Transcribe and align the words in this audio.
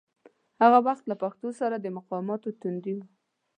هغه 0.61 0.77
وخت 0.87 1.03
له 1.07 1.15
پښتو 1.23 1.49
سره 1.59 1.75
د 1.79 1.85
مقاماتو 1.97 2.49
تندي 2.61 2.91
و. 2.95 2.99